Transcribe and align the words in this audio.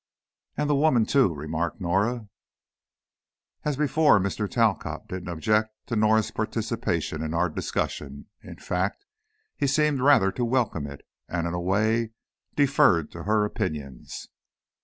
"And 0.57 0.67
the 0.67 0.73
woman, 0.73 1.05
too," 1.05 1.31
remarked 1.31 1.79
Norah. 1.79 2.27
As 3.63 3.77
before 3.77 4.19
Mr. 4.19 4.49
Talcott 4.49 5.07
didn't 5.07 5.27
object 5.29 5.75
to 5.85 5.95
Norah's 5.95 6.31
participation 6.31 7.21
in 7.21 7.35
our 7.35 7.49
discussion, 7.49 8.25
in 8.41 8.55
fact, 8.55 9.05
he 9.55 9.67
seemed 9.67 10.01
rather 10.01 10.31
to 10.31 10.43
welcome 10.43 10.87
it, 10.87 11.01
and 11.29 11.45
in 11.45 11.53
a 11.53 11.61
way, 11.61 12.13
deferred 12.55 13.11
to 13.11 13.25
her 13.25 13.45
opinions. 13.45 14.27